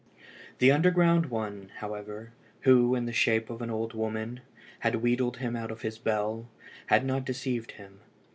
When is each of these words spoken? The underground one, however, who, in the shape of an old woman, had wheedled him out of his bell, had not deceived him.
The 0.57 0.71
underground 0.71 1.27
one, 1.27 1.69
however, 1.77 2.31
who, 2.61 2.95
in 2.95 3.05
the 3.05 3.13
shape 3.13 3.51
of 3.51 3.61
an 3.61 3.69
old 3.69 3.93
woman, 3.93 4.39
had 4.79 4.95
wheedled 4.95 5.37
him 5.37 5.55
out 5.55 5.69
of 5.69 5.83
his 5.83 5.99
bell, 5.99 6.49
had 6.87 7.05
not 7.05 7.23
deceived 7.23 7.73
him. 7.73 7.99